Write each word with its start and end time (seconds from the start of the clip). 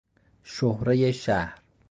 شهرهی 0.43 1.13
شهر 1.13 1.59